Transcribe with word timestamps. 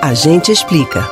A 0.00 0.14
gente 0.14 0.52
explica. 0.52 1.10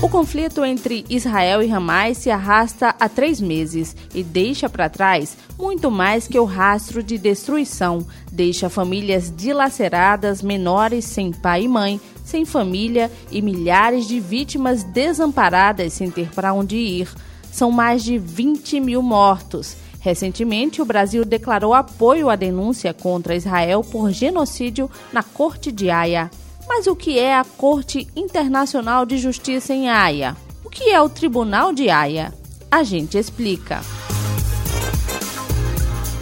O 0.00 0.08
conflito 0.08 0.64
entre 0.64 1.04
Israel 1.10 1.62
e 1.62 1.70
Hamas 1.70 2.16
se 2.16 2.30
arrasta 2.30 2.94
há 2.98 3.06
três 3.06 3.38
meses 3.38 3.94
e 4.14 4.22
deixa 4.22 4.66
para 4.66 4.88
trás 4.88 5.36
muito 5.58 5.90
mais 5.90 6.26
que 6.26 6.38
o 6.38 6.46
rastro 6.46 7.02
de 7.02 7.18
destruição. 7.18 8.06
Deixa 8.32 8.70
famílias 8.70 9.30
dilaceradas, 9.30 10.40
menores 10.40 11.04
sem 11.04 11.30
pai 11.30 11.64
e 11.64 11.68
mãe, 11.68 12.00
sem 12.24 12.46
família 12.46 13.12
e 13.30 13.42
milhares 13.42 14.08
de 14.08 14.18
vítimas 14.20 14.84
desamparadas 14.84 15.92
sem 15.92 16.10
ter 16.10 16.30
para 16.30 16.54
onde 16.54 16.76
ir. 16.76 17.08
São 17.52 17.70
mais 17.70 18.02
de 18.02 18.16
20 18.16 18.80
mil 18.80 19.02
mortos. 19.02 19.76
Recentemente, 20.04 20.82
o 20.82 20.84
Brasil 20.84 21.24
declarou 21.24 21.72
apoio 21.72 22.28
à 22.28 22.36
denúncia 22.36 22.92
contra 22.92 23.34
Israel 23.34 23.82
por 23.82 24.10
genocídio 24.10 24.90
na 25.10 25.22
Corte 25.22 25.72
de 25.72 25.88
Haia. 25.88 26.30
Mas 26.68 26.86
o 26.86 26.94
que 26.94 27.18
é 27.18 27.34
a 27.34 27.42
Corte 27.42 28.06
Internacional 28.14 29.06
de 29.06 29.16
Justiça 29.16 29.72
em 29.72 29.88
Haia? 29.88 30.36
O 30.62 30.68
que 30.68 30.90
é 30.90 31.00
o 31.00 31.08
Tribunal 31.08 31.72
de 31.72 31.88
Haia? 31.88 32.34
A 32.70 32.82
gente 32.82 33.16
explica. 33.16 33.80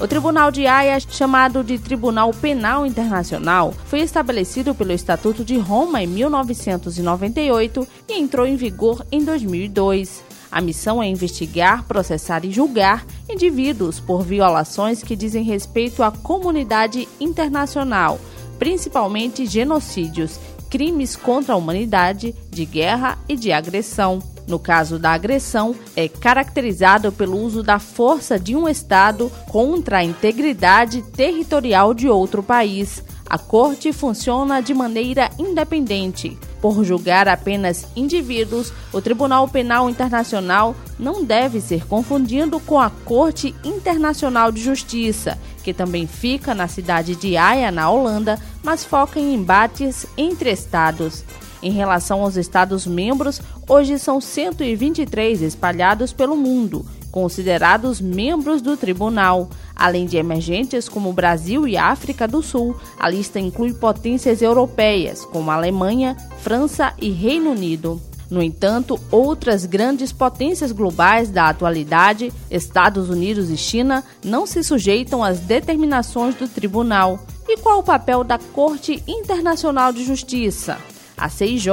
O 0.00 0.06
Tribunal 0.06 0.52
de 0.52 0.64
Haia, 0.64 1.00
chamado 1.00 1.64
de 1.64 1.76
Tribunal 1.76 2.30
Penal 2.32 2.86
Internacional, 2.86 3.74
foi 3.86 3.98
estabelecido 3.98 4.76
pelo 4.76 4.92
Estatuto 4.92 5.44
de 5.44 5.58
Roma 5.58 6.00
em 6.00 6.06
1998 6.06 7.88
e 8.08 8.20
entrou 8.20 8.46
em 8.46 8.54
vigor 8.54 9.04
em 9.10 9.24
2002. 9.24 10.22
A 10.52 10.60
missão 10.60 11.02
é 11.02 11.08
investigar, 11.08 11.84
processar 11.84 12.44
e 12.44 12.52
julgar 12.52 13.04
indivíduos 13.28 13.98
por 13.98 14.22
violações 14.22 15.02
que 15.02 15.16
dizem 15.16 15.42
respeito 15.42 16.02
à 16.02 16.12
comunidade 16.12 17.08
internacional 17.18 18.20
principalmente 18.62 19.44
genocídios, 19.44 20.38
crimes 20.70 21.16
contra 21.16 21.52
a 21.52 21.56
humanidade, 21.56 22.32
de 22.48 22.64
guerra 22.64 23.18
e 23.28 23.34
de 23.34 23.50
agressão. 23.50 24.20
No 24.46 24.56
caso 24.56 25.00
da 25.00 25.10
agressão, 25.10 25.74
é 25.96 26.06
caracterizado 26.06 27.10
pelo 27.10 27.40
uso 27.40 27.60
da 27.60 27.80
força 27.80 28.38
de 28.38 28.54
um 28.54 28.68
Estado 28.68 29.32
contra 29.50 29.98
a 29.98 30.04
integridade 30.04 31.02
territorial 31.10 31.92
de 31.92 32.08
outro 32.08 32.40
país. 32.40 33.02
A 33.28 33.36
Corte 33.36 33.92
funciona 33.92 34.60
de 34.60 34.72
maneira 34.72 35.28
independente. 35.40 36.38
Por 36.62 36.84
julgar 36.84 37.26
apenas 37.26 37.88
indivíduos, 37.96 38.72
o 38.92 39.00
Tribunal 39.00 39.48
Penal 39.48 39.90
Internacional 39.90 40.76
não 40.96 41.24
deve 41.24 41.60
ser 41.60 41.84
confundido 41.88 42.60
com 42.60 42.78
a 42.78 42.88
Corte 42.88 43.52
Internacional 43.64 44.52
de 44.52 44.62
Justiça, 44.62 45.36
que 45.64 45.74
também 45.74 46.06
fica 46.06 46.54
na 46.54 46.68
cidade 46.68 47.16
de 47.16 47.36
Haia, 47.36 47.72
na 47.72 47.90
Holanda, 47.90 48.38
mas 48.62 48.84
foca 48.84 49.18
em 49.18 49.34
embates 49.34 50.06
entre 50.16 50.52
estados. 50.52 51.24
Em 51.60 51.72
relação 51.72 52.22
aos 52.22 52.36
Estados-membros, 52.36 53.42
hoje 53.68 53.98
são 53.98 54.20
123 54.20 55.42
espalhados 55.42 56.12
pelo 56.12 56.36
mundo, 56.36 56.86
considerados 57.10 58.00
membros 58.00 58.62
do 58.62 58.76
tribunal. 58.76 59.50
Além 59.82 60.06
de 60.06 60.16
emergentes 60.16 60.88
como 60.88 61.12
Brasil 61.12 61.66
e 61.66 61.76
África 61.76 62.28
do 62.28 62.40
Sul, 62.40 62.76
a 62.96 63.08
lista 63.08 63.40
inclui 63.40 63.74
potências 63.74 64.40
europeias, 64.40 65.24
como 65.24 65.50
Alemanha, 65.50 66.16
França 66.38 66.94
e 67.00 67.10
Reino 67.10 67.50
Unido. 67.50 68.00
No 68.30 68.40
entanto, 68.40 68.96
outras 69.10 69.66
grandes 69.66 70.12
potências 70.12 70.70
globais 70.70 71.30
da 71.30 71.48
atualidade, 71.48 72.32
Estados 72.48 73.10
Unidos 73.10 73.50
e 73.50 73.56
China, 73.56 74.04
não 74.24 74.46
se 74.46 74.62
sujeitam 74.62 75.24
às 75.24 75.40
determinações 75.40 76.36
do 76.36 76.46
tribunal. 76.46 77.18
E 77.48 77.56
qual 77.56 77.80
o 77.80 77.82
papel 77.82 78.22
da 78.22 78.38
Corte 78.38 79.02
Internacional 79.08 79.92
de 79.92 80.04
Justiça? 80.04 80.78
A 81.16 81.28
CIJ 81.28 81.66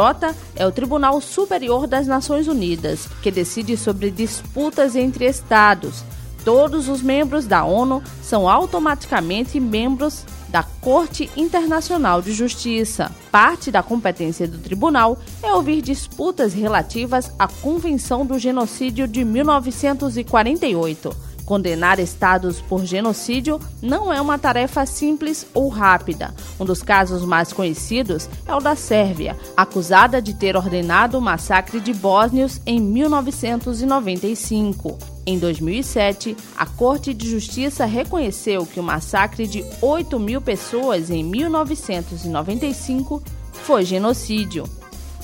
é 0.55 0.65
o 0.65 0.71
Tribunal 0.71 1.21
Superior 1.21 1.85
das 1.85 2.07
Nações 2.07 2.47
Unidas, 2.47 3.07
que 3.21 3.30
decide 3.30 3.77
sobre 3.77 4.09
disputas 4.09 4.95
entre 4.95 5.25
Estados. 5.25 6.03
Todos 6.49 6.89
os 6.89 7.04
membros 7.04 7.45
da 7.45 7.64
ONU 7.64 8.02
são 8.23 8.49
automaticamente 8.49 9.60
membros 9.60 10.26
da 10.48 10.64
Corte 10.64 11.30
Internacional 11.37 12.23
de 12.23 12.33
Justiça. 12.33 13.11
Parte 13.32 13.70
da 13.70 13.83
competência 13.83 14.48
do 14.48 14.58
tribunal 14.58 15.20
é 15.43 15.54
ouvir 15.54 15.80
disputas 15.80 16.52
relativas 16.52 17.32
à 17.37 17.48
Convenção 17.48 18.26
do 18.26 18.39
Genocídio 18.39 19.08
de 19.08 19.23
1948 19.23 21.29
Condenar 21.49 21.99
estados 21.99 22.61
por 22.61 22.86
genocídio 22.86 23.60
não 23.82 24.14
é 24.14 24.21
uma 24.21 24.37
tarefa 24.37 24.86
simples 24.86 25.48
ou 25.52 25.67
rápida. 25.67 26.32
Um 26.60 26.65
dos 26.65 26.83
casos 26.83 27.26
mais 27.26 27.52
conhecidos 27.52 28.30
é 28.45 28.54
o 28.54 28.60
da 28.60 28.76
Sérvia, 28.76 29.36
acusada 29.58 30.21
de 30.21 30.36
ter 30.36 30.55
ordenado 30.55 31.17
o 31.17 31.21
massacre 31.21 31.80
de 31.80 31.92
bósnios 31.92 32.61
em 32.67 32.80
1995. 32.80 34.95
Em 35.26 35.39
2007, 35.39 36.37
a 36.55 36.67
Corte 36.67 37.15
de 37.15 37.27
Justiça 37.27 37.83
reconheceu 37.83 38.64
que 38.67 38.80
o 38.80 38.83
massacre 38.83 39.48
de 39.48 39.66
8 39.81 40.20
mil 40.20 40.42
pessoas 40.42 41.10
em 41.10 41.23
1995 41.23 43.23
foi 43.54 43.83
genocídio. 43.83 44.66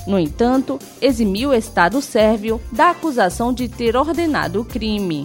No 0.08 0.18
entanto, 0.18 0.76
eximiu 1.00 1.50
o 1.50 1.54
Estado 1.54 2.02
sérvio 2.02 2.60
da 2.72 2.90
acusação 2.90 3.52
de 3.52 3.68
ter 3.68 3.96
ordenado 3.96 4.62
o 4.62 4.64
crime. 4.64 5.22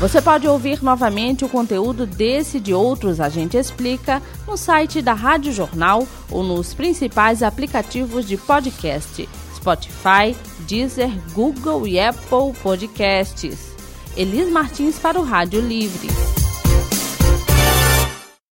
Você 0.00 0.20
pode 0.20 0.46
ouvir 0.48 0.82
novamente 0.82 1.44
o 1.44 1.48
conteúdo 1.48 2.04
desse 2.04 2.56
e 2.56 2.60
de 2.60 2.74
outros 2.74 3.20
A 3.20 3.28
Gente 3.28 3.56
Explica 3.56 4.20
no 4.46 4.56
site 4.56 5.00
da 5.00 5.14
Rádio 5.14 5.52
Jornal 5.52 6.06
ou 6.30 6.42
nos 6.42 6.74
principais 6.74 7.42
aplicativos 7.42 8.26
de 8.26 8.36
podcast: 8.36 9.28
Spotify, 9.54 10.36
Deezer, 10.66 11.10
Google 11.32 11.86
e 11.86 11.98
Apple 12.00 12.52
Podcasts. 12.62 13.72
Elis 14.16 14.50
Martins 14.50 14.98
para 14.98 15.18
o 15.18 15.24
Rádio 15.24 15.60
Livre. 15.60 16.43